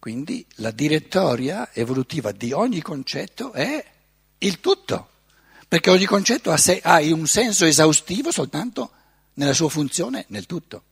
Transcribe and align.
Quindi 0.00 0.46
la 0.56 0.70
direttoria 0.70 1.72
evolutiva 1.74 2.32
di 2.32 2.52
ogni 2.52 2.80
concetto 2.80 3.52
è 3.52 3.84
il 4.38 4.58
tutto, 4.58 5.10
perché 5.68 5.90
ogni 5.90 6.06
concetto 6.06 6.50
ha, 6.50 6.56
se, 6.56 6.80
ha 6.82 7.00
un 7.00 7.26
senso 7.26 7.66
esaustivo 7.66 8.32
soltanto 8.32 8.90
nella 9.34 9.52
sua 9.52 9.68
funzione, 9.68 10.24
nel 10.28 10.46
tutto. 10.46 10.82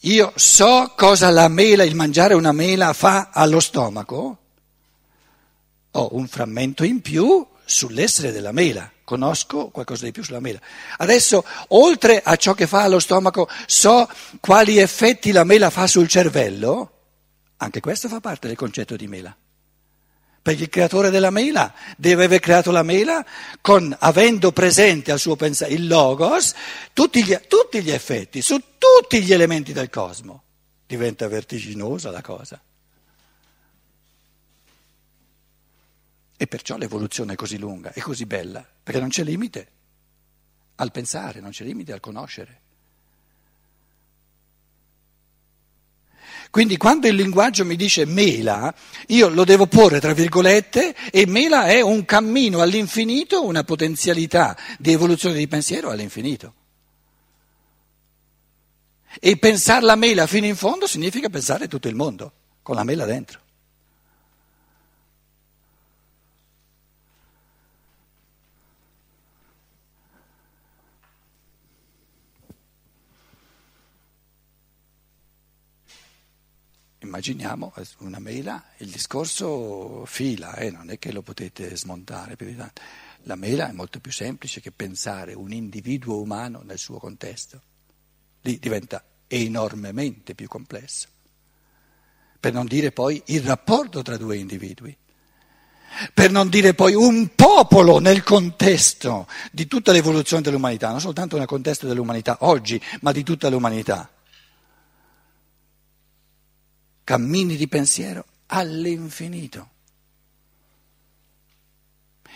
Io 0.00 0.32
so 0.34 0.92
cosa 0.96 1.30
la 1.30 1.46
mela, 1.46 1.84
il 1.84 1.94
mangiare 1.94 2.34
una 2.34 2.50
mela 2.50 2.92
fa 2.92 3.30
allo 3.32 3.60
stomaco, 3.60 4.38
ho 5.92 6.08
un 6.16 6.26
frammento 6.26 6.82
in 6.82 7.00
più 7.00 7.46
sull'essere 7.64 8.32
della 8.32 8.50
mela, 8.50 8.91
conosco 9.04 9.68
qualcosa 9.68 10.04
di 10.04 10.12
più 10.12 10.22
sulla 10.22 10.40
mela. 10.40 10.60
Adesso, 10.98 11.44
oltre 11.68 12.20
a 12.22 12.36
ciò 12.36 12.54
che 12.54 12.66
fa 12.66 12.82
allo 12.82 12.98
stomaco, 12.98 13.48
so 13.66 14.08
quali 14.40 14.78
effetti 14.78 15.32
la 15.32 15.44
mela 15.44 15.70
fa 15.70 15.86
sul 15.86 16.08
cervello, 16.08 16.90
anche 17.58 17.80
questo 17.80 18.08
fa 18.08 18.20
parte 18.20 18.48
del 18.48 18.56
concetto 18.56 18.96
di 18.96 19.06
mela. 19.06 19.36
Perché 20.42 20.64
il 20.64 20.68
creatore 20.68 21.10
della 21.10 21.30
mela 21.30 21.72
deve 21.96 22.24
aver 22.24 22.40
creato 22.40 22.72
la 22.72 22.82
mela 22.82 23.24
con, 23.60 23.94
avendo 24.00 24.50
presente 24.50 25.12
al 25.12 25.20
suo 25.20 25.36
pensiero 25.36 25.72
il 25.72 25.86
logos, 25.86 26.52
tutti 26.92 27.22
gli, 27.22 27.38
tutti 27.46 27.80
gli 27.80 27.92
effetti 27.92 28.42
su 28.42 28.60
tutti 28.76 29.22
gli 29.22 29.32
elementi 29.32 29.72
del 29.72 29.88
cosmo. 29.88 30.42
Diventa 30.84 31.28
vertiginosa 31.28 32.10
la 32.10 32.22
cosa. 32.22 32.60
E 36.42 36.48
perciò 36.48 36.76
l'evoluzione 36.76 37.34
è 37.34 37.36
così 37.36 37.56
lunga, 37.56 37.92
è 37.92 38.00
così 38.00 38.26
bella, 38.26 38.66
perché 38.82 38.98
non 38.98 39.10
c'è 39.10 39.22
limite 39.22 39.68
al 40.74 40.90
pensare, 40.90 41.38
non 41.38 41.52
c'è 41.52 41.62
limite 41.62 41.92
al 41.92 42.00
conoscere. 42.00 42.60
Quindi 46.50 46.76
quando 46.78 47.06
il 47.06 47.14
linguaggio 47.14 47.64
mi 47.64 47.76
dice 47.76 48.06
mela, 48.06 48.74
io 49.06 49.28
lo 49.28 49.44
devo 49.44 49.68
porre 49.68 50.00
tra 50.00 50.14
virgolette 50.14 50.96
e 51.12 51.28
mela 51.28 51.66
è 51.66 51.80
un 51.80 52.04
cammino 52.04 52.60
all'infinito, 52.60 53.46
una 53.46 53.62
potenzialità 53.62 54.58
di 54.80 54.90
evoluzione 54.90 55.36
di 55.36 55.46
pensiero 55.46 55.90
all'infinito. 55.90 56.54
E 59.20 59.36
pensare 59.36 59.84
la 59.84 59.94
mela 59.94 60.26
fino 60.26 60.46
in 60.46 60.56
fondo 60.56 60.88
significa 60.88 61.28
pensare 61.28 61.68
tutto 61.68 61.86
il 61.86 61.94
mondo, 61.94 62.32
con 62.62 62.74
la 62.74 62.82
mela 62.82 63.04
dentro. 63.04 63.41
Immaginiamo 77.12 77.74
una 77.98 78.20
mela, 78.20 78.64
il 78.78 78.88
discorso 78.88 80.06
fila, 80.06 80.54
eh, 80.54 80.70
non 80.70 80.88
è 80.88 80.98
che 80.98 81.12
lo 81.12 81.20
potete 81.20 81.76
smontare 81.76 82.36
più 82.36 82.46
di 82.46 82.56
tanto. 82.56 82.80
La 83.24 83.34
mela 83.34 83.68
è 83.68 83.72
molto 83.72 84.00
più 84.00 84.10
semplice 84.10 84.62
che 84.62 84.72
pensare 84.72 85.34
un 85.34 85.52
individuo 85.52 86.22
umano 86.22 86.62
nel 86.64 86.78
suo 86.78 86.96
contesto. 86.96 87.60
Lì 88.40 88.58
diventa 88.58 89.04
enormemente 89.26 90.34
più 90.34 90.48
complesso. 90.48 91.08
Per 92.40 92.50
non 92.50 92.64
dire 92.64 92.92
poi 92.92 93.22
il 93.26 93.42
rapporto 93.42 94.00
tra 94.00 94.16
due 94.16 94.38
individui. 94.38 94.96
Per 96.14 96.30
non 96.30 96.48
dire 96.48 96.72
poi 96.72 96.94
un 96.94 97.34
popolo 97.34 97.98
nel 97.98 98.22
contesto 98.22 99.28
di 99.52 99.66
tutta 99.66 99.92
l'evoluzione 99.92 100.40
dell'umanità, 100.40 100.88
non 100.88 101.00
soltanto 101.00 101.36
nel 101.36 101.44
contesto 101.44 101.86
dell'umanità 101.86 102.38
oggi, 102.40 102.80
ma 103.02 103.12
di 103.12 103.22
tutta 103.22 103.50
l'umanità 103.50 104.10
cammini 107.12 107.56
di 107.56 107.68
pensiero 107.68 108.24
all'infinito. 108.46 109.68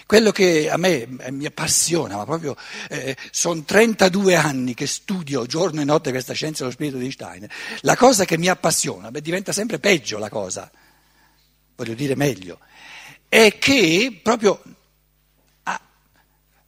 Quello 0.05 0.31
che 0.33 0.69
a 0.69 0.77
me 0.77 1.09
eh, 1.21 1.31
mi 1.31 1.47
appassiona, 1.47 2.17
ma 2.17 2.27
proprio 2.27 2.55
eh, 2.91 3.17
sono 3.31 3.65
32 3.65 4.35
anni 4.35 4.75
che 4.75 4.87
studio 4.87 5.47
giorno 5.47 5.81
e 5.81 5.85
notte 5.85 6.11
questa 6.11 6.35
scienza 6.35 6.59
dello 6.59 6.75
spirito 6.75 6.99
di 6.99 7.11
Steiner, 7.11 7.51
la 7.81 7.97
cosa 7.97 8.27
che 8.27 8.37
mi 8.37 8.49
appassiona, 8.49 9.11
beh, 9.11 9.23
diventa 9.23 9.51
sempre 9.51 9.79
peggio 9.79 10.19
la 10.19 10.29
cosa, 10.29 10.71
voglio 11.75 11.95
dire 11.95 12.15
meglio, 12.15 12.59
è 13.31 13.57
che 13.57 14.21
proprio 14.23 14.63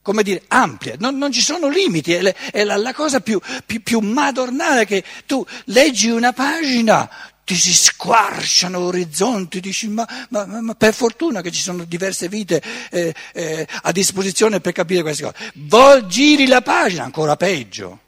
come 0.01 0.23
dire, 0.23 0.45
ampia, 0.49 0.95
non, 0.99 1.19
non, 1.19 1.31
ci 1.31 1.43
sono 1.43 1.69
limiti, 1.69 2.15
è, 2.15 2.23
è 2.51 2.65
la, 2.65 2.77
la, 2.77 2.95
cosa 2.95 3.21
più, 3.21 3.39
più, 3.67 3.83
più 3.83 3.99
madornale 3.99 4.87
che 4.87 5.05
tu 5.27 5.45
leggi 5.67 6.09
una 6.09 6.33
pagina, 6.33 7.11
ti 7.49 7.55
si 7.55 7.73
squarciano 7.73 8.79
orizzonti, 8.79 9.61
dici 9.61 9.89
ma, 9.89 10.07
ma, 10.29 10.45
ma, 10.45 10.75
per 10.75 10.93
fortuna 10.93 11.41
che 11.41 11.51
ci 11.51 11.63
sono 11.63 11.85
diverse 11.85 12.29
vite 12.29 12.63
eh, 12.91 13.15
eh, 13.33 13.67
a 13.83 13.91
disposizione 13.91 14.61
per 14.61 14.75
capire 14.75 15.01
queste 15.01 15.23
cose. 15.23 15.53
Vol, 15.55 16.07
giri 16.07 16.47
la 16.47 16.61
pagina, 16.61 17.05
ancora 17.05 17.37
peggio. 17.37 18.01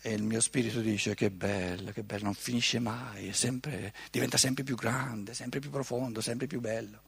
E 0.00 0.12
il 0.14 0.24
mio 0.24 0.40
spirito 0.40 0.80
dice 0.80 1.14
che 1.14 1.30
bello, 1.30 1.92
che 1.92 2.02
bello, 2.02 2.24
non 2.24 2.34
finisce 2.34 2.80
mai, 2.80 3.32
sempre, 3.32 3.94
diventa 4.10 4.36
sempre 4.36 4.64
più 4.64 4.74
grande, 4.74 5.32
sempre 5.32 5.60
più 5.60 5.70
profondo, 5.70 6.20
sempre 6.20 6.48
più 6.48 6.58
bello. 6.58 7.00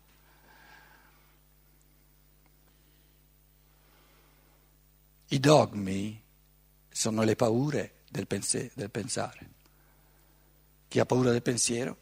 I 5.27 5.41
dogmi 5.41 6.23
sono 6.89 7.23
le 7.25 7.35
paure 7.35 7.95
del, 8.09 8.29
pense- 8.29 8.71
del 8.75 8.91
pensare. 8.91 9.59
Chi 10.91 10.99
ha 10.99 11.07
paura 11.07 11.31
del 11.31 11.41
pensiero 11.41 11.99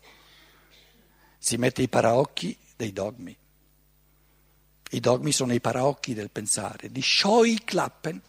si 1.36 1.58
mette 1.58 1.82
i 1.82 1.88
paraocchi 1.88 2.56
dei 2.74 2.90
dogmi. 2.90 3.36
I 4.92 5.00
dogmi 5.00 5.30
sono 5.30 5.52
i 5.52 5.60
paraocchi 5.60 6.14
del 6.14 6.30
pensare, 6.30 6.90
di 6.90 7.02
Scheuklappen. 7.02 8.22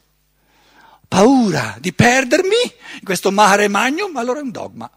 Paura 1.07 1.77
di 1.79 1.93
perdermi 1.93 2.57
in 2.95 3.05
questo 3.05 3.31
mare 3.31 3.69
magnum, 3.69 4.17
allora 4.17 4.39
è 4.39 4.41
un 4.41 4.51
dogma. 4.51 4.91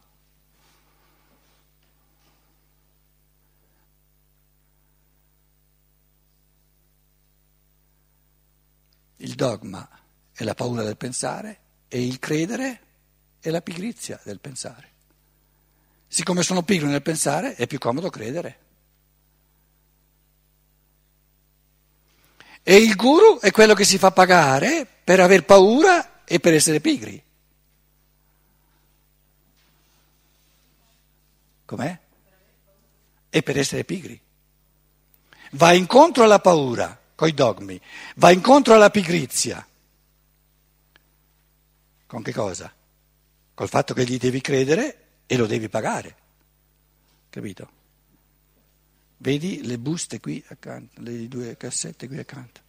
Il 9.18 9.34
dogma 9.36 9.88
è 10.32 10.42
la 10.42 10.54
paura 10.54 10.82
del 10.82 10.96
pensare 10.96 11.60
e 11.86 12.04
il 12.04 12.18
credere 12.18 12.80
è 13.38 13.50
la 13.50 13.62
pigrizia 13.62 14.20
del 14.24 14.40
pensare. 14.40 14.91
Siccome 16.12 16.42
sono 16.42 16.62
pigro 16.62 16.88
nel 16.88 17.00
pensare, 17.00 17.54
è 17.54 17.66
più 17.66 17.78
comodo 17.78 18.10
credere. 18.10 18.58
E 22.62 22.76
il 22.76 22.94
guru 22.96 23.40
è 23.40 23.50
quello 23.50 23.72
che 23.72 23.86
si 23.86 23.96
fa 23.96 24.10
pagare 24.10 24.86
per 25.02 25.20
aver 25.20 25.46
paura 25.46 26.22
e 26.24 26.38
per 26.38 26.52
essere 26.52 26.80
pigri. 26.80 27.24
Com'è? 31.64 31.98
E 33.30 33.42
per 33.42 33.58
essere 33.58 33.84
pigri. 33.84 34.20
Va 35.52 35.72
incontro 35.72 36.24
alla 36.24 36.40
paura, 36.40 37.00
coi 37.14 37.32
dogmi, 37.32 37.80
va 38.16 38.30
incontro 38.30 38.74
alla 38.74 38.90
pigrizia. 38.90 39.66
Con 42.06 42.22
che 42.22 42.34
cosa? 42.34 42.70
Col 43.54 43.68
fatto 43.70 43.94
che 43.94 44.04
gli 44.04 44.18
devi 44.18 44.42
credere 44.42 45.01
e 45.32 45.36
lo 45.38 45.46
devi 45.46 45.70
pagare, 45.70 46.14
capito? 47.30 47.70
Vedi 49.16 49.64
le 49.64 49.78
buste 49.78 50.20
qui 50.20 50.44
accanto, 50.48 51.00
le 51.00 51.26
due 51.26 51.56
cassette 51.56 52.06
qui 52.06 52.18
accanto. 52.18 52.60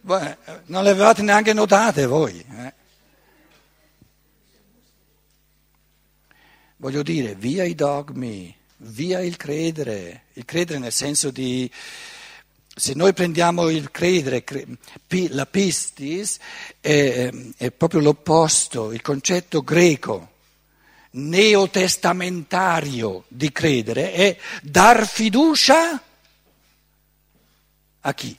Beh, 0.00 0.38
non 0.66 0.82
le 0.82 0.90
avevate 0.90 1.22
neanche 1.22 1.52
notate 1.52 2.06
voi. 2.06 2.40
Eh? 2.40 2.74
Voglio 6.78 7.04
dire, 7.04 7.36
via 7.36 7.62
i 7.62 7.76
dogmi, 7.76 8.52
via 8.78 9.20
il 9.20 9.36
credere, 9.36 10.24
il 10.32 10.44
credere 10.44 10.80
nel 10.80 10.92
senso 10.92 11.30
di 11.30 11.70
se 12.78 12.92
noi 12.92 13.14
prendiamo 13.14 13.70
il 13.70 13.90
credere, 13.90 14.44
la 15.30 15.46
pistis, 15.46 16.38
è, 16.78 17.32
è 17.56 17.70
proprio 17.70 18.00
l'opposto, 18.00 18.92
il 18.92 19.00
concetto 19.00 19.62
greco 19.62 20.32
neotestamentario 21.12 23.24
di 23.28 23.50
credere 23.50 24.12
è 24.12 24.38
dar 24.60 25.08
fiducia 25.08 26.02
a 28.00 28.12
chi? 28.12 28.38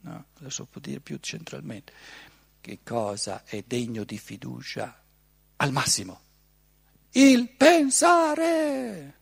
No, 0.00 0.24
adesso 0.38 0.64
può 0.64 0.80
dire 0.80 1.00
più 1.00 1.18
centralmente. 1.20 1.92
Che 2.62 2.78
cosa 2.82 3.42
è 3.44 3.62
degno 3.66 4.04
di 4.04 4.16
fiducia 4.16 4.98
al 5.56 5.72
massimo? 5.72 6.20
il 7.12 7.48
pensare. 7.50 9.14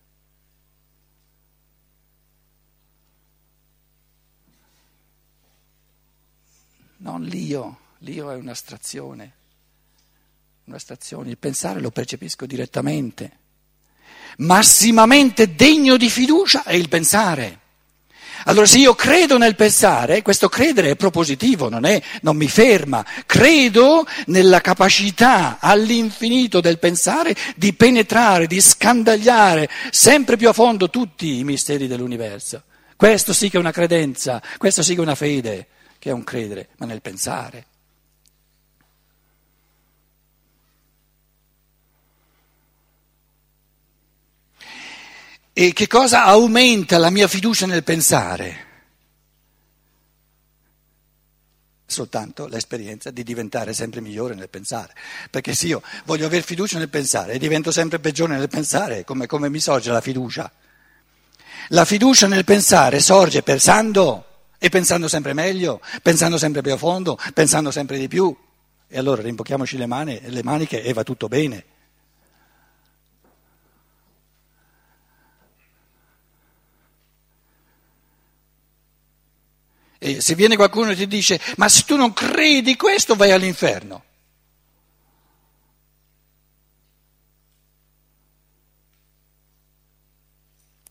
Non 6.98 7.22
l'io, 7.22 7.78
l'io 7.98 8.30
è 8.30 8.34
un'astrazione, 8.34 9.34
un'astrazione, 10.64 11.30
il 11.30 11.38
pensare 11.38 11.80
lo 11.80 11.90
percepisco 11.90 12.46
direttamente. 12.46 13.38
Massimamente 14.38 15.54
degno 15.54 15.96
di 15.96 16.10
fiducia 16.10 16.64
è 16.64 16.74
il 16.74 16.88
pensare. 16.88 17.60
Allora 18.48 18.66
se 18.66 18.78
io 18.78 18.94
credo 18.94 19.38
nel 19.38 19.56
pensare, 19.56 20.22
questo 20.22 20.48
credere 20.48 20.90
è 20.90 20.96
propositivo, 20.96 21.68
non, 21.68 21.84
è, 21.84 22.00
non 22.22 22.36
mi 22.36 22.48
ferma. 22.48 23.04
Credo 23.26 24.06
nella 24.26 24.60
capacità 24.60 25.58
all'infinito 25.60 26.60
del 26.60 26.78
pensare 26.78 27.34
di 27.56 27.74
penetrare, 27.74 28.46
di 28.46 28.60
scandagliare 28.60 29.68
sempre 29.90 30.36
più 30.36 30.48
a 30.48 30.52
fondo 30.52 30.90
tutti 30.90 31.38
i 31.38 31.44
misteri 31.44 31.88
dell'universo. 31.88 32.62
Questo 32.94 33.32
sì 33.32 33.50
che 33.50 33.56
è 33.56 33.60
una 33.60 33.72
credenza, 33.72 34.40
questo 34.58 34.82
sì 34.82 34.94
che 34.94 35.00
è 35.00 35.02
una 35.02 35.16
fede, 35.16 35.66
che 35.98 36.10
è 36.10 36.12
un 36.12 36.22
credere, 36.22 36.68
ma 36.78 36.86
nel 36.86 37.02
pensare. 37.02 37.66
E 45.58 45.72
che 45.72 45.86
cosa 45.86 46.24
aumenta 46.24 46.98
la 46.98 47.08
mia 47.08 47.26
fiducia 47.26 47.64
nel 47.64 47.82
pensare? 47.82 48.64
Soltanto 51.86 52.46
l'esperienza 52.46 53.10
di 53.10 53.22
diventare 53.22 53.72
sempre 53.72 54.02
migliore 54.02 54.34
nel 54.34 54.50
pensare. 54.50 54.92
Perché 55.30 55.54
se 55.54 55.68
io 55.68 55.82
voglio 56.04 56.26
avere 56.26 56.42
fiducia 56.42 56.76
nel 56.76 56.90
pensare 56.90 57.32
e 57.32 57.38
divento 57.38 57.70
sempre 57.70 58.00
peggiore 58.00 58.36
nel 58.36 58.50
pensare, 58.50 59.02
come, 59.04 59.26
come 59.26 59.48
mi 59.48 59.58
sorge 59.58 59.90
la 59.90 60.02
fiducia? 60.02 60.52
La 61.68 61.86
fiducia 61.86 62.26
nel 62.26 62.44
pensare 62.44 63.00
sorge 63.00 63.42
pensando 63.42 64.26
e 64.58 64.68
pensando 64.68 65.08
sempre 65.08 65.32
meglio, 65.32 65.80
pensando 66.02 66.36
sempre 66.36 66.60
più 66.60 66.74
a 66.74 66.76
fondo, 66.76 67.18
pensando 67.32 67.70
sempre 67.70 67.96
di 67.96 68.08
più. 68.08 68.36
E 68.86 68.98
allora 68.98 69.22
rimbocchiamoci 69.22 69.78
le, 69.78 69.86
mani, 69.86 70.20
le 70.22 70.42
maniche 70.42 70.82
e 70.82 70.92
va 70.92 71.02
tutto 71.02 71.28
bene. 71.28 71.64
E 79.98 80.20
se 80.20 80.34
viene 80.34 80.56
qualcuno 80.56 80.90
e 80.90 80.96
ti 80.96 81.06
dice, 81.06 81.40
ma 81.56 81.68
se 81.68 81.84
tu 81.84 81.96
non 81.96 82.12
credi 82.12 82.76
questo 82.76 83.14
vai 83.14 83.30
all'inferno. 83.30 84.04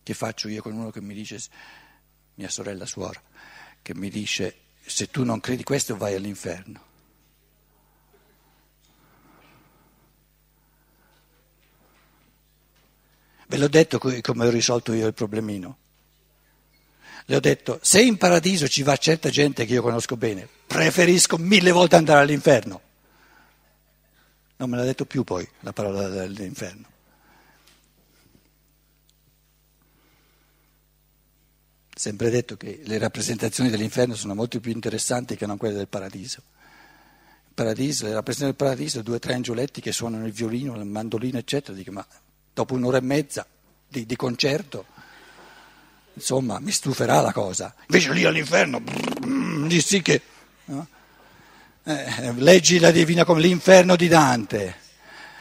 Che 0.02 0.14
faccio 0.14 0.48
io 0.48 0.62
con 0.62 0.74
uno 0.74 0.92
che 0.92 1.02
mi 1.02 1.14
dice, 1.14 1.42
mia 2.36 2.50
sorella 2.50 2.86
suora, 2.86 3.22
che 3.82 3.96
mi 3.96 4.10
dice, 4.10 4.60
se 4.86 5.10
tu 5.10 5.24
non 5.24 5.40
credi 5.40 5.64
questo 5.64 5.98
vai 5.98 6.14
all'inferno. 6.16 6.84
Ve 13.48 13.58
l'ho 13.58 13.68
detto 13.68 14.00
come 14.00 14.22
ho 14.22 14.50
risolto 14.50 14.94
io 14.94 15.08
il 15.08 15.14
problemino. 15.14 15.78
Le 17.28 17.36
ho 17.36 17.40
detto, 17.40 17.80
se 17.82 18.02
in 18.02 18.18
paradiso 18.18 18.68
ci 18.68 18.84
va 18.84 18.96
certa 18.98 19.30
gente 19.30 19.66
che 19.66 19.74
io 19.74 19.82
conosco 19.82 20.16
bene, 20.16 20.48
preferisco 20.68 21.38
mille 21.38 21.72
volte 21.72 21.96
andare 21.96 22.22
all'inferno. 22.22 22.82
Non 24.58 24.70
me 24.70 24.78
l'ha 24.78 24.84
detto 24.84 25.06
più 25.06 25.24
poi 25.24 25.48
la 25.62 25.74
parola 25.74 26.08
dell'inferno. 26.08 26.94
Sempre 31.98 32.30
detto 32.30 32.58
che 32.58 32.82
le 32.84 32.98
rappresentazioni 33.00 33.70
dell'inferno 33.70 34.16
sono 34.16 34.36
molto 34.36 34.60
più 34.60 34.72
interessanti 34.72 35.36
che 35.36 35.48
non 35.48 35.58
quelle 35.58 35.76
del 35.76 35.88
paradiso. 35.88 36.44
Paradiso, 37.56 38.06
le 38.06 38.14
rappresentazioni 38.14 38.52
del 38.52 38.68
paradiso, 38.68 39.02
due 39.02 39.16
o 39.16 39.20
tre 39.20 39.34
angioletti 39.34 39.82
che 39.82 39.92
suonano 39.92 40.28
il 40.28 40.34
violino, 40.34 40.76
il 40.76 40.86
mandolino, 40.86 41.38
eccetera, 41.38 41.76
dico, 41.76 41.92
ma 41.92 42.06
dopo 42.54 42.76
un'ora 42.76 42.98
e 42.98 43.02
mezza 43.02 43.48
di, 43.88 44.06
di 44.06 44.16
concerto 44.16 44.86
insomma, 46.16 46.60
mi 46.60 46.72
stuferà 46.72 47.22
la 47.22 47.32
cosa. 47.32 47.74
Invece 47.88 48.12
lì 48.14 48.26
all'inferno, 48.26 48.82
lì 49.68 49.80
sì 49.80 50.02
che... 50.02 50.22
No? 50.66 50.88
Eh, 51.84 52.34
leggi 52.38 52.80
la 52.80 52.90
Divina 52.90 53.24
come 53.24 53.42
l'inferno 53.42 53.96
di 53.96 54.08
Dante. 54.08 54.84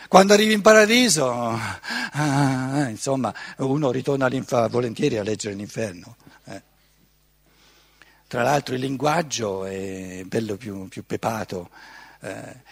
Quando 0.09 0.35
arrivi 0.35 0.53
in 0.53 0.61
paradiso, 0.61 1.33
ah, 1.33 2.89
insomma, 2.89 3.35
uno 3.57 3.91
ritorna 3.91 4.29
volentieri 4.69 5.17
a 5.17 5.23
leggere 5.23 5.55
l'inferno. 5.55 6.17
Eh. 6.45 6.63
Tra 8.29 8.43
l'altro 8.43 8.75
il 8.75 8.83
linguaggio 8.83 9.65
è 9.65 10.23
bello 10.27 10.57
più, 10.57 10.87
più 10.89 11.05
pepato. 11.05 11.71
Eh, 12.25 12.63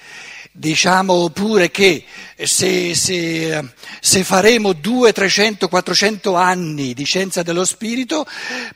diciamo 0.51 1.29
pure 1.29 1.71
che 1.71 2.05
se, 2.37 2.95
se, 2.95 3.71
se, 4.01 4.25
faremo 4.25 4.73
200, 4.73 5.13
300, 5.13 5.69
400 5.69 6.35
anni 6.35 6.95
di 6.95 7.05
scienza 7.05 7.43
dello 7.43 7.67
spirito 7.67 8.27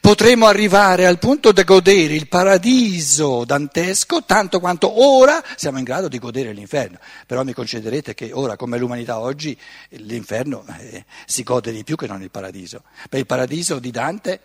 potremo 0.00 0.46
arrivare 0.46 1.06
al 1.06 1.18
punto 1.18 1.52
di 1.52 1.64
godere 1.64 2.14
il 2.14 2.28
paradiso 2.28 3.44
dantesco 3.46 4.24
tanto 4.24 4.60
quanto 4.60 5.02
ora 5.02 5.42
siamo 5.56 5.78
in 5.78 5.84
grado 5.84 6.08
di 6.08 6.18
godere 6.18 6.52
l'inferno. 6.52 6.98
Però 7.26 7.42
mi 7.42 7.54
concederete 7.54 8.12
che 8.12 8.32
ora, 8.34 8.56
come 8.56 8.76
l'umanità 8.76 9.18
oggi, 9.18 9.56
l'inferno 9.90 10.62
eh, 10.78 11.06
si 11.24 11.42
gode 11.42 11.72
di 11.72 11.84
più 11.84 11.96
che 11.96 12.06
non 12.06 12.20
il 12.20 12.30
paradiso. 12.30 12.82
Per 13.08 13.18
il 13.18 13.26
paradiso 13.26 13.78
di 13.78 13.90
Dante 13.90 14.40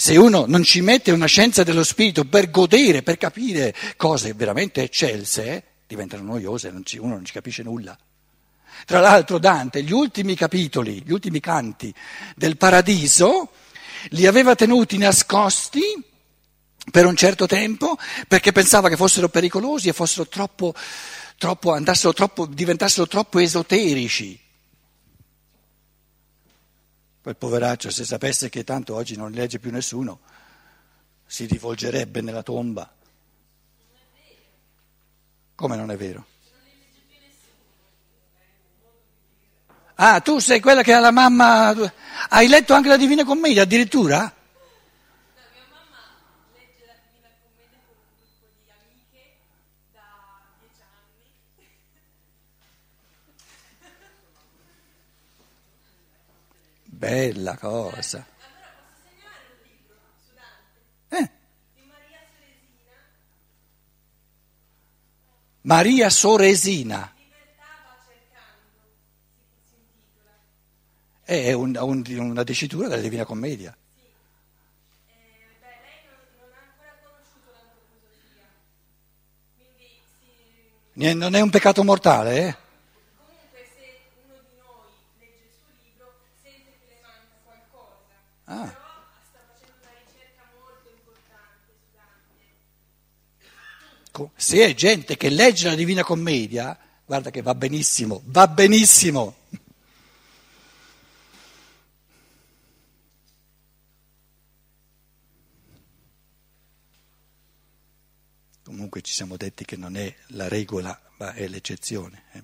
se 0.00 0.16
uno 0.16 0.46
non 0.46 0.62
ci 0.62 0.80
mette 0.80 1.10
una 1.10 1.26
scienza 1.26 1.62
dello 1.62 1.84
spirito 1.84 2.24
per 2.24 2.50
godere, 2.50 3.02
per 3.02 3.18
capire 3.18 3.74
cose 3.98 4.32
veramente 4.32 4.80
eccelse, 4.82 5.62
diventano 5.86 6.22
noiose, 6.22 6.68
uno 6.68 7.12
non 7.16 7.24
ci 7.26 7.34
capisce 7.34 7.62
nulla. 7.62 7.98
Tra 8.86 9.00
l'altro 9.00 9.36
Dante, 9.36 9.82
gli 9.82 9.92
ultimi 9.92 10.34
capitoli, 10.34 11.02
gli 11.04 11.12
ultimi 11.12 11.38
canti 11.38 11.92
del 12.34 12.56
paradiso, 12.56 13.50
li 14.12 14.26
aveva 14.26 14.54
tenuti 14.54 14.96
nascosti 14.96 15.82
per 16.90 17.04
un 17.04 17.14
certo 17.14 17.44
tempo 17.46 17.98
perché 18.26 18.52
pensava 18.52 18.88
che 18.88 18.96
fossero 18.96 19.28
pericolosi 19.28 19.90
e 19.90 19.92
fossero 19.92 20.26
troppo, 20.26 20.72
troppo, 21.36 21.78
troppo, 22.14 22.46
diventassero 22.46 23.06
troppo 23.06 23.38
esoterici. 23.38 24.48
Quel 27.30 27.48
poveraccio, 27.48 27.90
se 27.90 28.04
sapesse 28.04 28.48
che 28.48 28.64
tanto 28.64 28.96
oggi 28.96 29.14
non 29.14 29.30
legge 29.30 29.60
più 29.60 29.70
nessuno, 29.70 30.18
si 31.24 31.46
rivolgerebbe 31.46 32.20
nella 32.22 32.42
tomba. 32.42 32.92
Come 35.54 35.76
non 35.76 35.92
è 35.92 35.96
vero? 35.96 36.26
Ah, 39.94 40.18
tu 40.18 40.40
sei 40.40 40.58
quella 40.58 40.82
che 40.82 40.92
ha 40.92 40.98
la 40.98 41.12
mamma. 41.12 41.72
Hai 42.30 42.48
letto 42.48 42.74
anche 42.74 42.88
la 42.88 42.96
Divina 42.96 43.24
Commedia 43.24 43.62
addirittura? 43.62 44.34
Bella 57.00 57.56
cosa. 57.56 58.26
Eh. 61.08 61.30
Maria 65.62 66.10
Soresina. 66.10 67.14
È 71.22 71.52
un, 71.54 71.74
un, 71.80 72.04
una 72.18 72.42
dicitura 72.42 72.88
della 72.88 73.00
Divina 73.00 73.24
Commedia. 73.24 73.74
Non 80.92 81.34
è 81.34 81.40
un 81.40 81.48
peccato 81.48 81.82
mortale, 81.82 82.46
eh? 82.46 82.68
Ah. 88.50 88.66
sta 88.66 89.38
facendo 89.46 89.78
una 89.78 89.94
ricerca 90.02 90.42
molto 90.58 90.90
importante 90.90 91.70
su 91.70 91.86
Dante. 91.94 92.50
Se 94.36 94.64
è 94.64 94.74
gente 94.74 95.16
che 95.16 95.30
legge 95.30 95.68
la 95.68 95.74
Divina 95.74 96.02
Commedia, 96.02 96.78
guarda 97.04 97.30
che 97.30 97.42
va 97.42 97.54
benissimo, 97.54 98.22
va 98.26 98.46
benissimo. 98.46 99.36
Comunque 108.62 109.00
ci 109.02 109.12
siamo 109.12 109.36
detti 109.36 109.64
che 109.64 109.76
non 109.76 109.96
è 109.96 110.14
la 110.28 110.48
regola, 110.48 110.98
ma 111.18 111.32
è 111.32 111.48
l'eccezione. 111.48 112.22
Eh. 112.32 112.42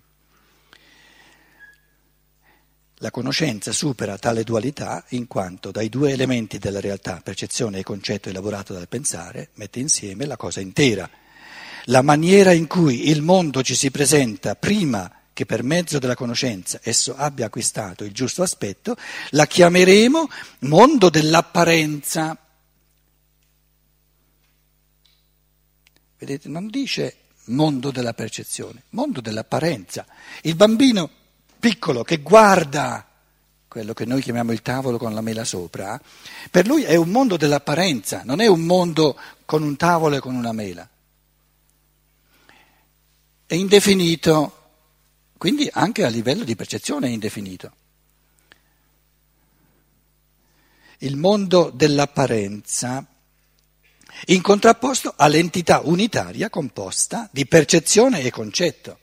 La 3.01 3.11
conoscenza 3.11 3.73
supera 3.73 4.19
tale 4.19 4.43
dualità 4.43 5.05
in 5.11 5.27
quanto 5.27 5.71
dai 5.71 5.89
due 5.89 6.13
elementi 6.13 6.59
della 6.59 6.81
realtà, 6.81 7.21
percezione 7.23 7.79
e 7.79 7.83
concetto 7.83 8.29
elaborato 8.29 8.73
dal 8.73 8.89
pensare, 8.89 9.51
mette 9.55 9.81
insieme 9.81 10.25
la 10.25 10.37
cosa 10.37 10.61
intera. 10.61 11.09
La 11.89 12.03
maniera 12.03 12.53
in 12.53 12.67
cui 12.67 13.11
il 13.11 13.23
mondo 13.23 13.63
ci 13.63 13.75
si 13.75 13.91
presenta 13.91 14.57
prima 14.57 15.11
che 15.33 15.47
per 15.47 15.63
mezzo 15.63 15.99
della 15.99 16.15
conoscenza 16.15 16.81
esso 16.83 17.15
abbia 17.15 17.47
acquistato 17.47 18.05
il 18.05 18.13
giusto 18.13 18.43
aspetto, 18.43 18.97
la 19.31 19.47
chiameremo 19.47 20.29
mondo 20.61 21.11
dell'apparenza. 21.11 22.37
Vedete, 26.19 26.49
non 26.49 26.69
dice 26.69 27.17
mondo 27.45 27.91
della 27.91 28.15
percezione, 28.15 28.85
mondo 28.91 29.21
dell'apparenza. 29.21 30.07
Il 30.43 30.57
bambino 30.57 31.09
piccolo 31.61 32.03
che 32.03 32.17
guarda 32.17 33.07
quello 33.69 33.93
che 33.93 34.07
noi 34.07 34.23
chiamiamo 34.23 34.53
il 34.53 34.63
tavolo 34.63 34.97
con 34.97 35.13
la 35.13 35.21
mela 35.21 35.45
sopra, 35.45 36.01
per 36.51 36.67
lui 36.67 36.83
è 36.83 36.97
un 36.97 37.11
mondo 37.11 37.37
dell'apparenza, 37.37 38.23
non 38.25 38.41
è 38.41 38.47
un 38.47 38.63
mondo 38.63 39.17
con 39.45 39.63
un 39.63 39.77
tavolo 39.77 40.17
e 40.17 40.21
con 40.21 40.35
una 40.35 40.53
mela. 40.53 40.89
È 43.47 43.55
indefinito, 43.55 44.71
quindi 45.39 45.69
anche 45.73 46.05
a 46.05 46.09
livello 46.09 46.43
di 46.43 46.57
percezione 46.57 47.07
è 47.07 47.11
indefinito. 47.11 47.73
Il 50.99 51.17
mondo 51.17 51.71
dell'apparenza 51.73 53.07
in 54.27 54.43
contrapposto 54.43 55.15
all'entità 55.17 55.81
unitaria 55.85 56.51
composta 56.51 57.29
di 57.31 57.47
percezione 57.47 58.23
e 58.23 58.31
concetto. 58.31 58.99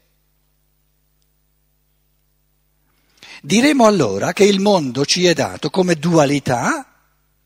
Diremo 3.42 3.86
allora 3.86 4.34
che 4.34 4.44
il 4.44 4.60
mondo 4.60 5.06
ci 5.06 5.26
è 5.26 5.34
dato 5.34 5.70
come 5.70 5.96
dualità, 5.96 7.02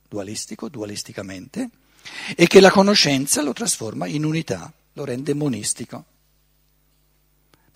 dualistico, 0.08 0.68
dualisticamente, 0.68 1.70
e 2.36 2.48
che 2.48 2.60
la 2.60 2.72
conoscenza 2.72 3.44
lo 3.44 3.54
trasforma 3.54 4.08
in 4.08 4.24
unità, 4.24 4.74
lo 4.94 5.06
rende 5.06 5.36
monistico. 5.36 6.06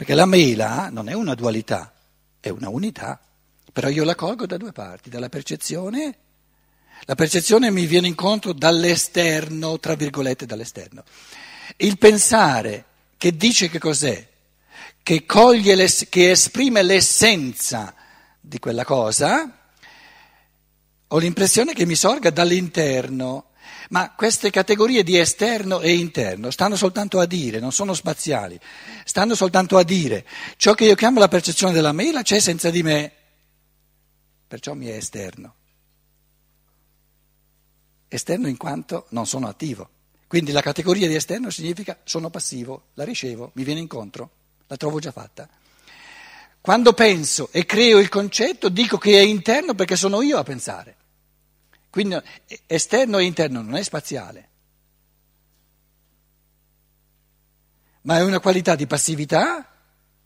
Perché 0.02 0.16
la 0.16 0.26
mela 0.26 0.90
non 0.90 1.10
è 1.10 1.14
una 1.14 1.36
dualità, 1.36 1.94
è 2.40 2.50
una 2.50 2.70
unità, 2.70 3.22
però 3.72 3.88
io 3.88 4.04
la 4.04 4.16
colgo 4.16 4.48
da 4.48 4.58
due 4.58 4.72
parti, 4.72 5.12
dalla 5.12 5.30
percezione. 5.30 6.18
La 7.02 7.14
percezione 7.14 7.70
mi 7.70 7.86
viene 7.86 8.08
incontro 8.08 8.52
dall'esterno, 8.52 9.78
tra 9.78 9.94
virgolette 9.94 10.48
dall'esterno. 10.48 11.04
Il 11.78 12.00
pensare 12.00 12.86
che 13.16 13.38
dice 13.38 13.70
che 13.70 13.78
cos'è, 13.78 14.28
che, 15.04 15.24
coglie, 15.28 15.88
che 16.10 16.32
esprime 16.32 16.82
l'essenza 16.82 17.94
di 18.40 18.58
quella 18.58 18.84
cosa, 18.84 19.56
ho 21.10 21.18
l'impressione 21.20 21.76
che 21.76 21.86
mi 21.86 21.94
sorga 21.94 22.32
dall'interno, 22.32 23.51
ma 23.92 24.14
queste 24.16 24.50
categorie 24.50 25.04
di 25.04 25.18
esterno 25.18 25.82
e 25.82 25.94
interno 25.94 26.50
stanno 26.50 26.76
soltanto 26.76 27.20
a 27.20 27.26
dire, 27.26 27.60
non 27.60 27.72
sono 27.72 27.94
spaziali, 27.94 28.60
stanno 29.04 29.36
soltanto 29.36 29.78
a 29.78 29.84
dire 29.84 30.26
ciò 30.56 30.74
che 30.74 30.86
io 30.86 30.96
chiamo 30.96 31.20
la 31.20 31.28
percezione 31.28 31.74
della 31.74 31.92
mela 31.92 32.22
c'è 32.22 32.40
senza 32.40 32.70
di 32.70 32.84
me, 32.84 33.12
perciò 34.48 34.74
mi 34.74 34.88
è 34.88 34.96
esterno. 34.96 35.56
Esterno 38.08 38.48
in 38.48 38.58
quanto 38.58 39.08
non 39.10 39.26
sono 39.26 39.48
attivo. 39.48 39.90
Quindi 40.28 40.54
la 40.54 40.62
categoria 40.62 41.08
di 41.08 41.16
esterno 41.16 41.50
significa 41.50 41.98
sono 42.04 42.30
passivo, 42.30 42.88
la 42.94 43.04
ricevo, 43.04 43.52
mi 43.56 43.64
viene 43.64 43.82
incontro, 43.82 44.30
la 44.68 44.78
trovo 44.78 45.00
già 45.00 45.12
fatta. 45.12 45.48
Quando 46.62 46.94
penso 46.94 47.50
e 47.52 47.66
creo 47.66 48.00
il 48.00 48.08
concetto, 48.08 48.70
dico 48.70 48.98
che 48.98 49.20
è 49.20 49.22
interno 49.22 49.74
perché 49.74 49.98
sono 49.98 50.22
io 50.22 50.38
a 50.38 50.44
pensare. 50.44 50.96
Quindi 51.92 52.18
esterno 52.68 53.18
e 53.18 53.26
interno 53.26 53.62
non 53.62 53.76
è 53.76 53.84
spaziale, 53.84 54.50
ma 58.04 58.18
è 58.18 58.24
una 58.24 58.40
qualità 58.40 58.76
di 58.76 58.88
passività 58.88 59.68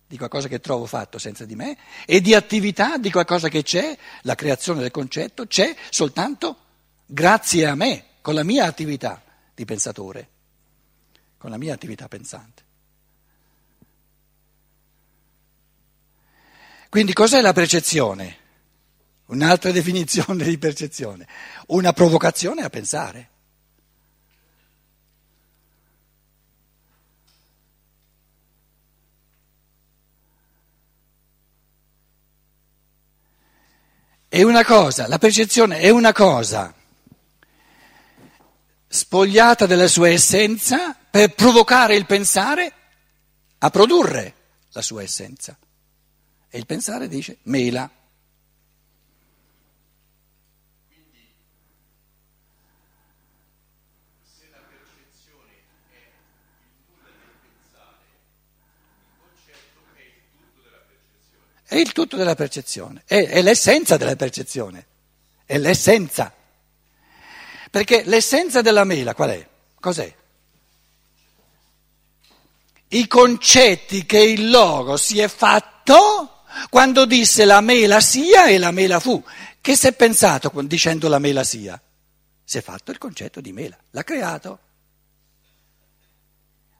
di 0.07 0.17
qualcosa 0.17 0.47
che 0.47 0.59
trovo 0.59 0.85
fatto 0.85 1.17
senza 1.17 1.43
di 1.43 1.55
me 1.55 1.75
e 2.05 2.21
di 2.21 2.35
attività 2.35 2.97
di 2.97 3.09
qualcosa 3.09 3.49
che 3.49 3.63
c'è, 3.63 3.97
la 4.21 4.35
creazione 4.35 4.79
del 4.79 4.91
concetto 4.91 5.47
c'è 5.47 5.75
soltanto 5.89 6.57
grazie 7.03 7.65
a 7.65 7.73
me, 7.73 8.05
con 8.21 8.35
la 8.35 8.43
mia 8.43 8.65
attività 8.65 9.23
di 9.55 9.65
pensatore, 9.65 10.29
con 11.37 11.49
la 11.49 11.57
mia 11.57 11.73
attività 11.73 12.07
pensante. 12.07 12.63
Quindi 16.89 17.13
cos'è 17.13 17.41
la 17.41 17.53
percezione? 17.53 18.43
Un'altra 19.27 19.71
definizione 19.71 20.43
di 20.43 20.57
percezione, 20.57 21.27
una 21.67 21.93
provocazione 21.93 22.61
a 22.61 22.69
pensare. 22.69 23.29
È 34.27 34.41
una 34.43 34.65
cosa, 34.65 35.07
la 35.07 35.17
percezione 35.17 35.79
è 35.79 35.89
una 35.89 36.11
cosa 36.11 36.73
spogliata 38.87 39.65
della 39.65 39.87
sua 39.87 40.09
essenza 40.09 40.93
per 40.93 41.33
provocare 41.33 41.95
il 41.95 42.05
pensare 42.05 42.73
a 43.57 43.69
produrre 43.69 44.33
la 44.71 44.81
sua 44.81 45.03
essenza. 45.03 45.57
E 46.49 46.57
il 46.57 46.65
pensare 46.65 47.07
dice 47.07 47.37
mela. 47.43 47.89
Quindi, 50.87 51.33
se 54.23 54.49
la 54.49 54.59
percezione 54.67 55.51
è 55.91 55.97
il 55.97 56.83
nulla 56.87 57.09
del 57.09 57.35
pensare, 57.41 58.03
il 59.03 59.15
concetto 59.17 59.79
è 59.95 60.01
il 60.01 60.23
tutto 60.31 60.61
della 60.61 60.83
percezione. 60.87 61.51
È 61.75 61.79
il 61.79 61.91
tutto 61.91 62.15
della 62.15 62.35
percezione, 62.35 63.03
è, 63.05 63.27
è 63.27 63.41
l'essenza 63.41 63.97
della 63.97 64.15
percezione, 64.15 64.85
è 65.43 65.57
l'essenza. 65.57 66.33
Perché 67.69 68.03
l'essenza 68.05 68.61
della 68.61 68.85
mela 68.85 69.13
qual 69.13 69.31
è? 69.31 69.45
Cos'è? 69.81 70.15
I 72.87 73.07
concetti 73.07 74.05
che 74.05 74.19
il 74.19 74.49
logo 74.49 74.95
si 74.95 75.19
è 75.19 75.27
fatto 75.27 76.43
quando 76.69 77.05
disse 77.05 77.43
la 77.43 77.59
mela 77.59 77.99
sia 77.99 78.45
e 78.45 78.57
la 78.57 78.71
mela 78.71 79.01
fu. 79.01 79.21
Che 79.59 79.75
si 79.75 79.87
è 79.87 79.91
pensato 79.91 80.53
dicendo 80.61 81.09
la 81.09 81.19
mela 81.19 81.43
sia? 81.43 81.77
Si 82.45 82.57
è 82.57 82.61
fatto 82.61 82.91
il 82.91 82.97
concetto 82.97 83.41
di 83.41 83.51
mela, 83.51 83.77
l'ha 83.89 84.03
creato. 84.05 84.59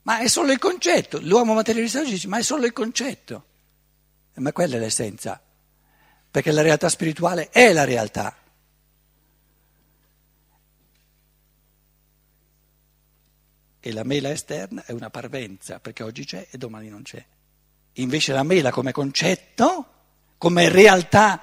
Ma 0.04 0.20
è 0.20 0.30
solo 0.30 0.54
il 0.54 0.60
concetto, 0.60 1.20
l'uomo 1.22 1.54
materialista 1.54 2.02
dice, 2.02 2.30
ma 2.30 2.38
è 2.38 2.44
solo 2.44 2.66
il 2.66 2.72
concetto. 2.72 3.48
Ma 4.36 4.52
quella 4.52 4.76
è 4.76 4.80
l'essenza, 4.80 5.42
perché 6.30 6.52
la 6.52 6.62
realtà 6.62 6.90
spirituale 6.90 7.50
è 7.50 7.72
la 7.72 7.86
realtà. 7.86 8.36
E 13.80 13.92
la 13.92 14.04
mela 14.04 14.32
esterna 14.32 14.84
è 14.86 14.92
una 14.92 15.10
parvenza, 15.10 15.80
perché 15.80 16.04
oggi 16.04 16.26
c'è 16.26 16.48
e 16.50 16.58
domani 16.58 16.90
non 16.90 17.04
c'è. 17.04 17.24
Invece 17.94 18.34
la 18.34 18.44
mela 18.44 18.72
come 18.72 18.92
concetto, 18.92 19.88
come 20.38 20.70
realtà 20.70 21.42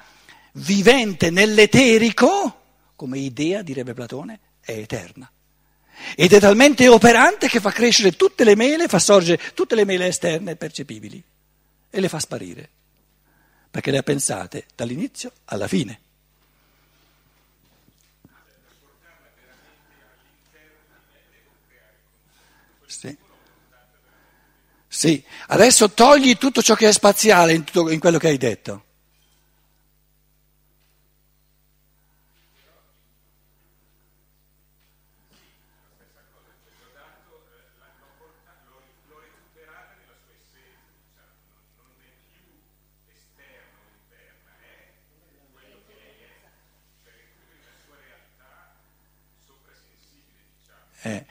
vivente 0.52 1.30
nell'eterico, 1.30 2.60
come 2.94 3.18
idea, 3.18 3.62
direbbe 3.62 3.94
Platone, 3.94 4.40
è 4.60 4.72
eterna. 4.72 5.30
Ed 6.14 6.32
è 6.32 6.40
talmente 6.40 6.88
operante 6.88 7.48
che 7.48 7.60
fa 7.60 7.70
crescere 7.70 8.16
tutte 8.16 8.44
le 8.44 8.56
mele, 8.56 8.88
fa 8.88 8.98
sorgere 8.98 9.40
tutte 9.54 9.74
le 9.74 9.84
mele 9.84 10.06
esterne 10.06 10.56
percepibili 10.56 11.22
e 11.90 12.00
le 12.00 12.08
fa 12.08 12.18
sparire, 12.18 12.70
perché 13.72 13.90
le 13.90 13.98
ha 13.98 14.02
pensate 14.02 14.66
dall'inizio 14.76 15.32
alla 15.46 15.66
fine. 15.66 15.98
Sì. 22.86 23.16
Sì, 24.86 25.24
adesso 25.46 25.90
togli 25.92 26.36
tutto 26.36 26.60
ciò 26.60 26.74
che 26.74 26.86
è 26.88 26.92
spaziale 26.92 27.54
in, 27.54 27.64
tutto, 27.64 27.88
in 27.88 27.98
quello 27.98 28.18
che 28.18 28.28
hai 28.28 28.36
detto. 28.36 28.84
Eh. 51.04 51.24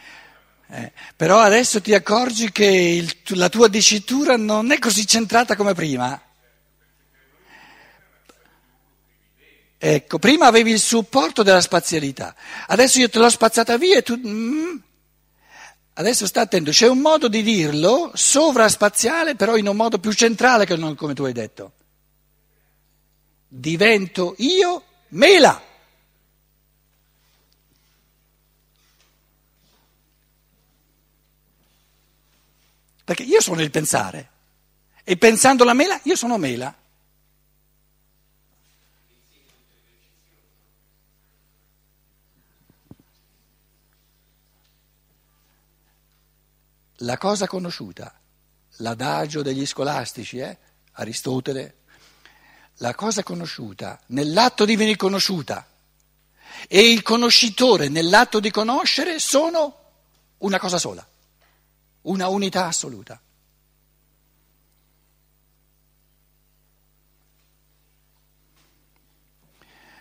Eh, 0.74 0.92
però 1.22 1.38
adesso 1.38 1.82
ti 1.82 1.94
accorgi 1.94 2.52
che 2.52 2.66
il, 2.66 3.16
la 3.38 3.48
tua 3.48 3.68
dicitura 3.68 4.38
non 4.38 4.72
è 4.72 4.80
così 4.80 5.06
centrata 5.06 5.56
come 5.56 5.76
prima. 5.76 6.20
Ecco, 9.78 10.18
prima 10.18 10.48
avevi 10.48 10.72
il 10.72 10.80
supporto 10.80 11.44
della 11.44 11.62
spazialità, 11.62 12.36
adesso 12.66 12.98
io 12.98 13.08
te 13.08 13.20
l'ho 13.20 13.30
spazzata 13.30 13.78
via 13.78 14.00
e 14.00 14.02
tu... 14.02 14.16
Mm, 14.18 14.78
adesso 15.94 16.26
sta 16.26 16.42
attento, 16.42 16.72
c'è 16.72 16.88
un 16.88 16.98
modo 16.98 17.28
di 17.28 17.44
dirlo 17.44 18.10
sovraspaziale, 18.16 19.36
però 19.36 19.58
in 19.58 19.68
un 19.68 19.76
modo 19.76 20.00
più 20.00 20.12
centrale 20.14 20.66
che 20.66 20.76
non 20.76 20.96
come 20.96 21.14
tu 21.14 21.26
hai 21.26 21.34
detto. 21.34 21.74
Divento 23.48 24.34
io 24.40 24.84
mela. 25.10 25.62
Perché 33.04 33.24
io 33.24 33.42
sono 33.42 33.62
il 33.62 33.72
pensare 33.72 34.30
e 35.04 35.18
pensando 35.18 35.64
la 35.64 35.74
mela 35.74 36.00
io 36.04 36.16
sono 36.16 36.38
mela. 36.38 36.74
La 47.04 47.18
cosa 47.18 47.48
conosciuta, 47.48 48.14
l'adagio 48.78 49.42
degli 49.42 49.66
scolastici, 49.66 50.38
eh? 50.38 50.56
Aristotele, 50.94 51.78
la 52.78 52.94
cosa 52.94 53.24
conosciuta 53.24 54.00
nell'atto 54.08 54.66
di 54.66 54.76
venire 54.76 54.98
conosciuta 54.98 55.66
e 56.68 56.92
il 56.92 57.02
conoscitore 57.02 57.90
nell'atto 57.90 58.40
di 58.40 58.52
conoscere 58.52 59.18
sono 59.18 59.78
una 60.40 60.60
cosa 60.60 60.78
sola 60.78 61.06
una 62.04 62.28
unità 62.28 62.68
assoluta. 62.68 63.22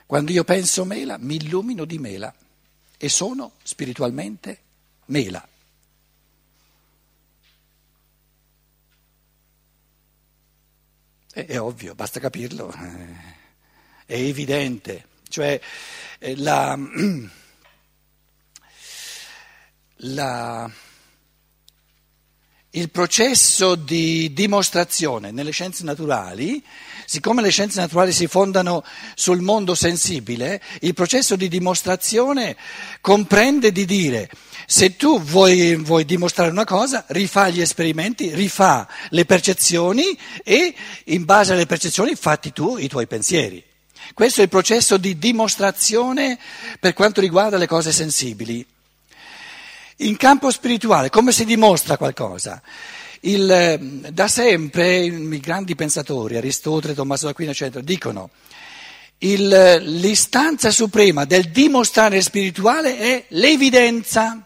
Quando 0.07 0.33
io 0.33 0.43
penso 0.43 0.85
mela, 0.85 1.19
mi 1.19 1.37
illumino 1.37 1.85
di 1.85 1.99
mela 1.99 2.35
e 2.97 3.09
sono 3.09 3.53
spiritualmente 3.63 4.61
mela. 5.07 5.47
È, 11.33 11.47
è 11.47 11.61
ovvio, 11.61 11.95
basta 11.95 12.19
capirlo, 12.19 12.73
è 14.05 14.15
evidente. 14.15 15.07
Cioè, 15.29 15.61
eh, 16.19 16.37
la, 16.37 16.77
la 19.95 20.71
il 22.73 22.91
processo 22.91 23.75
di 23.75 24.33
dimostrazione 24.33 25.33
nelle 25.33 25.51
scienze 25.51 25.83
naturali, 25.83 26.63
siccome 27.05 27.43
le 27.43 27.51
scienze 27.51 27.81
naturali 27.81 28.13
si 28.13 28.29
fondano 28.29 28.85
sul 29.17 29.41
mondo 29.41 29.75
sensibile, 29.75 30.63
il 30.83 30.95
processo 30.95 31.35
di 31.35 31.49
dimostrazione 31.49 32.57
comprende 33.01 33.73
di 33.73 33.85
dire 33.85 34.31
se 34.67 34.97
tu 34.97 35.21
vuoi, 35.21 35.75
vuoi 35.75 36.05
dimostrare 36.05 36.53
una 36.53 36.65
cosa, 36.65 37.05
rifà 37.09 37.49
gli 37.49 37.61
esperimenti, 37.61 38.33
rifà 38.33 38.87
le 39.09 39.25
percezioni 39.25 40.17
e 40.45 40.73
in 41.07 41.25
base 41.25 41.55
alle 41.55 41.67
percezioni 41.67 42.15
fatti 42.15 42.53
tu 42.53 42.77
i 42.77 42.87
tuoi 42.87 43.09
pensieri. 43.09 43.65
Questo 44.15 44.41
è 44.41 44.45
il 44.45 44.49
processo 44.49 44.97
di 44.97 45.19
dimostrazione 45.19 46.39
per 46.79 46.93
quanto 46.93 47.21
riguarda 47.21 47.57
le 47.57 47.67
cose 47.67 47.91
sensibili. 47.91 48.65
In 50.03 50.17
campo 50.17 50.51
spirituale, 50.51 51.11
come 51.11 51.31
si 51.31 51.45
dimostra 51.45 51.99
qualcosa? 51.99 52.63
Il, 53.21 53.51
ehm, 53.51 54.09
da 54.09 54.29
sempre 54.29 55.01
i 55.01 55.41
grandi 55.41 55.75
pensatori, 55.75 56.37
Aristotele, 56.37 56.95
Tommaso 56.95 57.27
d'Aquino, 57.27 57.51
eccetera, 57.51 57.85
dicono 57.85 58.31
il, 59.19 59.49
l'istanza 59.83 60.71
suprema 60.71 61.27
del 61.27 61.51
dimostrare 61.51 62.23
spirituale 62.23 62.97
è 62.97 63.25
l'evidenza. 63.29 64.43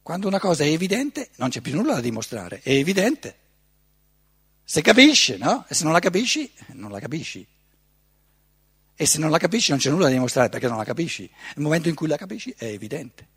Quando 0.00 0.28
una 0.28 0.38
cosa 0.38 0.64
è 0.64 0.68
evidente 0.68 1.30
non 1.36 1.50
c'è 1.50 1.60
più 1.60 1.74
nulla 1.74 1.94
da 1.94 2.00
dimostrare, 2.00 2.60
è 2.62 2.70
evidente. 2.70 3.45
Se 4.68 4.82
capisci, 4.82 5.36
no? 5.38 5.64
E 5.68 5.74
se 5.74 5.84
non 5.84 5.92
la 5.92 6.00
capisci, 6.00 6.52
non 6.72 6.90
la 6.90 6.98
capisci. 6.98 7.46
E 8.96 9.06
se 9.06 9.18
non 9.18 9.30
la 9.30 9.38
capisci 9.38 9.70
non 9.70 9.78
c'è 9.78 9.90
nulla 9.90 10.06
da 10.06 10.10
dimostrare 10.10 10.48
perché 10.48 10.66
non 10.66 10.76
la 10.76 10.84
capisci. 10.84 11.30
Nel 11.54 11.64
momento 11.64 11.88
in 11.88 11.94
cui 11.94 12.08
la 12.08 12.16
capisci 12.16 12.52
è 12.58 12.64
evidente. 12.64 13.28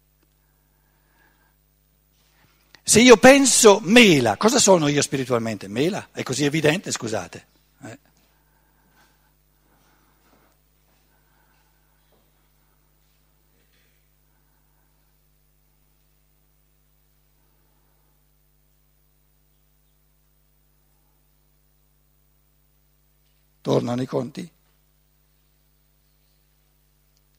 Se 2.81 2.99
io 2.99 3.17
penso 3.17 3.79
mela, 3.83 4.37
cosa 4.37 4.57
sono 4.57 4.87
io 4.87 5.03
spiritualmente? 5.03 5.67
Mela? 5.67 6.09
È 6.11 6.23
così 6.23 6.45
evidente, 6.45 6.91
scusate. 6.91 7.45
Eh. 7.83 7.99
Tornano 23.61 24.01
i 24.01 24.05
conti? 24.05 24.49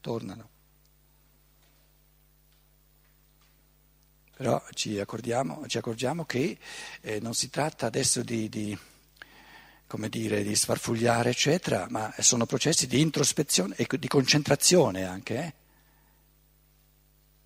Tornano. 0.00 0.48
Però 4.36 4.62
ci, 4.72 4.92
ci 4.92 5.78
accorgiamo 5.78 6.24
che 6.24 6.58
eh, 7.00 7.20
non 7.20 7.34
si 7.34 7.50
tratta 7.50 7.86
adesso 7.86 8.22
di, 8.22 8.48
di, 8.48 8.78
dire, 10.08 10.42
di 10.42 10.54
sfarfugliare, 10.54 11.30
eccetera, 11.30 11.86
ma 11.90 12.14
sono 12.18 12.46
processi 12.46 12.86
di 12.86 13.00
introspezione 13.00 13.74
e 13.76 13.86
di 13.98 14.08
concentrazione 14.08 15.04
anche, 15.04 15.36
eh? 15.36 15.54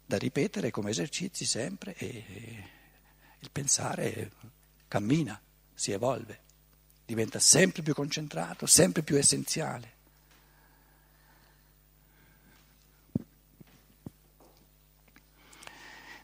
da 0.07 0.19
ripetere 0.19 0.71
come 0.71 0.91
esercizi 0.91 1.45
sempre 1.45 1.95
e, 1.97 2.07
e 2.07 2.69
il 3.41 3.51
pensare 3.51 4.31
cammina, 4.87 5.41
si 5.75 5.91
evolve 5.91 6.44
diventa 7.07 7.39
sempre 7.39 7.83
più 7.83 7.95
concentrato, 7.95 8.67
sempre 8.67 9.03
più 9.03 9.17
essenziale. 9.17 9.93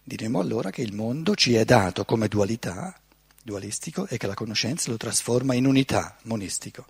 Diremo 0.03 0.41
allora 0.41 0.71
che 0.71 0.83
il 0.83 0.93
mondo 0.93 1.35
ci 1.35 1.55
è 1.55 1.65
dato 1.65 2.05
come 2.05 2.27
dualità, 2.27 2.99
dualistico, 3.43 4.07
e 4.09 4.17
che 4.17 4.27
la 4.27 4.35
conoscenza 4.35 4.91
lo 4.91 4.97
trasforma 4.97 5.55
in 5.55 5.67
unità, 5.67 6.17
monistico. 6.23 6.87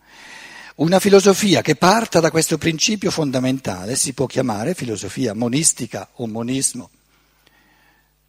Una 0.77 0.99
filosofia 0.99 1.61
che 1.61 1.77
parta 1.77 2.21
da 2.21 2.31
questo 2.31 2.57
principio 2.57 3.11
fondamentale 3.11 3.97
si 3.97 4.15
può 4.15 4.25
chiamare 4.25 4.73
filosofia 4.73 5.35
monistica 5.35 6.09
o 6.15 6.27
monismo. 6.27 6.91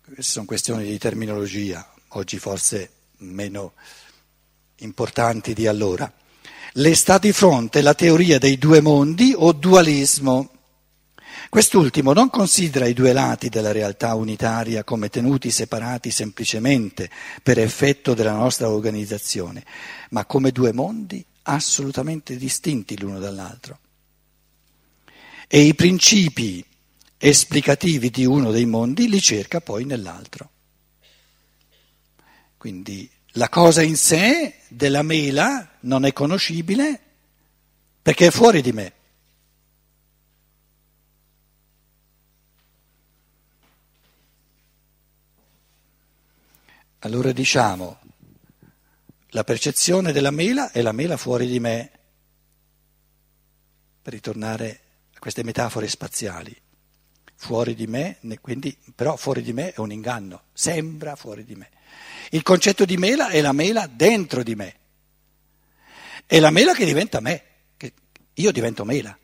Queste 0.03 0.23
sono 0.23 0.45
questioni 0.45 0.83
di 0.83 0.97
terminologia, 0.97 1.89
oggi 2.09 2.37
forse 2.37 2.91
meno 3.19 3.73
importanti 4.81 5.53
di 5.53 5.67
allora. 5.67 6.11
Le 6.73 6.95
sta 6.95 7.17
di 7.17 7.31
fronte 7.31 7.81
la 7.81 7.93
teoria 7.93 8.37
dei 8.37 8.57
due 8.57 8.81
mondi 8.81 9.33
o 9.35 9.51
dualismo. 9.51 10.49
Quest'ultimo 11.49 12.13
non 12.13 12.29
considera 12.29 12.85
i 12.85 12.93
due 12.93 13.11
lati 13.11 13.49
della 13.49 13.73
realtà 13.73 14.15
unitaria 14.15 14.85
come 14.85 15.09
tenuti 15.09 15.51
separati 15.51 16.09
semplicemente 16.11 17.09
per 17.43 17.59
effetto 17.59 18.13
della 18.13 18.31
nostra 18.33 18.69
organizzazione, 18.69 19.65
ma 20.11 20.25
come 20.25 20.51
due 20.51 20.71
mondi 20.71 21.23
assolutamente 21.43 22.37
distinti 22.37 22.97
l'uno 22.97 23.19
dall'altro. 23.19 23.79
E 25.47 25.61
i 25.61 25.75
principi 25.75 26.63
esplicativi 27.17 28.09
di 28.09 28.25
uno 28.25 28.51
dei 28.51 28.65
mondi 28.65 29.09
li 29.09 29.19
cerca 29.19 29.59
poi 29.59 29.83
nell'altro. 29.83 30.49
Quindi 32.57 33.09
la 33.35 33.49
cosa 33.49 33.81
in 33.81 33.95
sé 33.95 34.55
della 34.67 35.03
mela 35.03 35.77
non 35.81 36.05
è 36.05 36.13
conoscibile 36.13 36.99
perché 38.01 38.27
è 38.27 38.31
fuori 38.31 38.61
di 38.61 38.71
me. 38.71 38.93
Allora 47.03 47.31
diciamo, 47.31 47.99
la 49.29 49.43
percezione 49.43 50.11
della 50.11 50.29
mela 50.29 50.71
è 50.71 50.81
la 50.81 50.91
mela 50.91 51.17
fuori 51.17 51.47
di 51.47 51.59
me, 51.59 51.91
per 54.01 54.13
ritornare 54.13 54.79
a 55.13 55.19
queste 55.19 55.43
metafore 55.43 55.87
spaziali. 55.87 56.55
Fuori 57.35 57.73
di 57.73 57.87
me, 57.87 58.19
quindi, 58.39 58.77
però 58.93 59.15
fuori 59.15 59.41
di 59.41 59.51
me 59.51 59.73
è 59.73 59.79
un 59.79 59.91
inganno, 59.91 60.43
sembra 60.53 61.15
fuori 61.15 61.43
di 61.43 61.55
me. 61.55 61.69
Il 62.33 62.43
concetto 62.43 62.85
di 62.85 62.95
mela 62.97 63.27
è 63.27 63.41
la 63.41 63.51
mela 63.51 63.87
dentro 63.87 64.41
di 64.41 64.55
me. 64.55 64.75
È 66.25 66.39
la 66.39 66.49
mela 66.49 66.73
che 66.73 66.85
diventa 66.85 67.19
me, 67.19 67.43
che 67.75 67.93
io 68.33 68.51
divento 68.51 68.85
mela. 68.85 69.17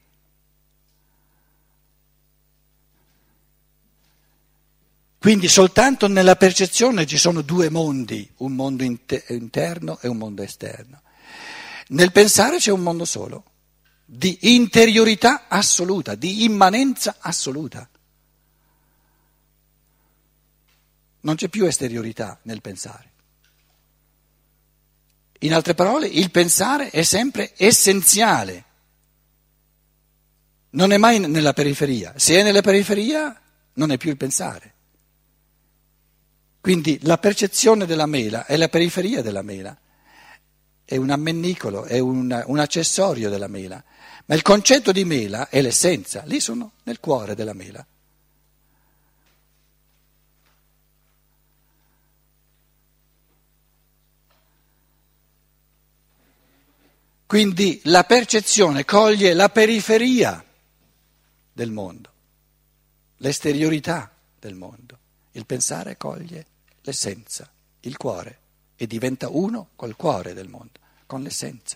Quindi 5.18 5.48
soltanto 5.48 6.08
nella 6.08 6.36
percezione 6.36 7.06
ci 7.06 7.18
sono 7.18 7.42
due 7.42 7.70
mondi, 7.70 8.30
un 8.38 8.54
mondo 8.54 8.84
interno 8.84 10.00
e 10.02 10.08
un 10.10 10.18
mondo 10.18 10.42
esterno. 10.42 11.02
Nel 11.90 12.12
pensare 12.12 12.58
c'è 12.58 12.72
un 12.72 12.82
mondo 12.82 13.06
solo, 13.06 13.46
di 14.04 14.38
interiorità 14.42 15.46
assoluta, 15.48 16.16
di 16.16 16.44
immanenza 16.44 17.18
assoluta. 17.20 17.90
Non 21.22 21.36
c'è 21.36 21.48
più 21.48 21.66
esteriorità 21.66 22.40
nel 22.44 22.62
pensare. 22.62 23.12
In 25.40 25.54
altre 25.54 25.76
parole, 25.76 26.08
il 26.08 26.32
pensare 26.32 26.90
è 26.90 27.04
sempre 27.04 27.54
essenziale, 27.58 28.66
non 30.72 30.92
è 30.92 30.98
mai 30.98 31.20
nella 31.20 31.54
periferia. 31.54 32.14
Se 32.16 32.40
è 32.40 32.44
nella 32.44 32.62
periferia, 32.62 33.40
non 33.74 33.92
è 33.92 33.98
più 33.98 34.10
il 34.10 34.18
pensare. 34.18 34.74
Quindi 36.60 37.00
la 37.04 37.18
percezione 37.18 37.86
della 37.86 38.06
mela 38.06 38.46
è 38.46 38.58
la 38.58 38.68
periferia 38.68 39.22
della 39.22 39.42
mela, 39.42 39.78
è 40.84 40.98
un 40.98 41.10
ammennicolo, 41.10 41.86
è 41.86 42.00
un, 42.00 42.44
un 42.46 42.60
accessorio 42.60 43.30
della 43.30 43.48
mela, 43.48 43.82
ma 44.26 44.36
il 44.36 44.42
concetto 44.42 44.92
di 44.92 45.06
mela 45.06 45.48
è 45.50 45.62
l'essenza, 45.62 46.24
lì 46.26 46.40
sono 46.42 46.74
nel 46.84 47.00
cuore 47.00 47.36
della 47.36 47.54
mela. 47.54 47.86
Quindi 57.28 57.82
la 57.84 58.06
percezione 58.06 58.86
coglie 58.86 59.34
la 59.34 59.50
periferia 59.50 60.42
del 61.52 61.72
mondo, 61.72 62.10
l'esteriorità 63.18 64.10
del 64.40 64.56
mondo. 64.56 64.98
Il 65.32 65.46
pensare 65.46 65.98
coglie 65.98 66.46
l'essenza, 66.84 67.52
il 67.82 67.98
cuore, 67.98 68.40
e 68.78 68.88
diventa 68.88 69.28
uno 69.28 69.72
col 69.76 69.98
cuore 69.98 70.34
del 70.34 70.48
mondo, 70.48 70.80
con 71.06 71.22
l'essenza. 71.22 71.76